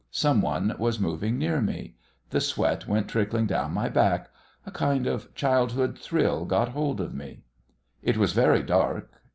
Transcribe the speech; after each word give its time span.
Some 0.09 0.41
one 0.41 0.73
was 0.79 0.99
moving 0.99 1.37
near 1.37 1.61
me. 1.61 1.93
The 2.31 2.41
sweat 2.41 2.87
went 2.87 3.07
trickling 3.07 3.45
down 3.45 3.71
my 3.75 3.87
back. 3.87 4.31
A 4.65 4.71
kind 4.71 5.05
of 5.05 5.31
childhood 5.35 5.95
thrill 5.95 6.43
got 6.45 6.69
hold 6.69 6.99
of 6.99 7.13
me. 7.13 7.43
It 8.01 8.17
was 8.17 8.33
very 8.33 8.63
dark. 8.63 9.11